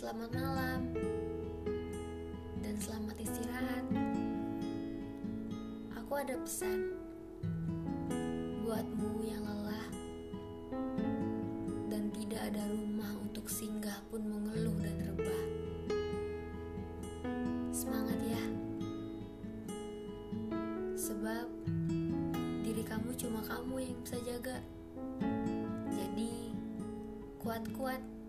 selamat 0.00 0.32
malam, 0.32 0.80
dan 2.64 2.72
selamat 2.80 3.20
istirahat. 3.20 3.84
Aku 5.92 6.12
ada 6.16 6.40
pesan 6.40 6.96
buatmu 8.64 9.20
yang 9.28 9.44
lelah 9.44 9.92
dan 11.92 12.08
tidak 12.16 12.48
ada 12.48 12.64
rumah 12.72 13.12
untuk 13.20 13.44
singgah 13.44 14.00
pun 14.08 14.24
mengeluh 14.24 14.72
dan 14.80 15.04
rebah. 15.04 15.44
Semangat 17.68 18.16
ya, 18.24 18.44
sebab 20.96 21.44
diri 22.64 22.88
kamu 22.88 23.12
cuma 23.20 23.44
kamu 23.44 23.84
yang 23.84 24.00
bisa 24.00 24.16
jaga. 24.24 24.64
Jadi, 25.92 26.56
kuat-kuat. 27.36 28.19